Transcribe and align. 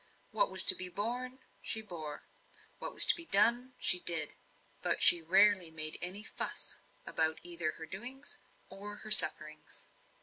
What 0.31 0.49
was 0.49 0.63
to 0.63 0.73
be 0.73 0.89
borne 0.89 1.41
she 1.61 1.83
bore: 1.83 2.23
what 2.79 2.91
was 2.91 3.05
to 3.05 3.15
be 3.15 3.27
done 3.27 3.75
she 3.77 3.99
did; 3.99 4.33
but 4.81 5.03
she 5.03 5.21
rarely 5.21 5.69
made 5.69 5.99
any 6.01 6.23
"fuss" 6.23 6.79
about 7.05 7.37
either 7.43 7.73
her 7.73 7.85
doings 7.85 8.39
or 8.67 8.95
her 8.95 9.11
sufferings. 9.11 9.85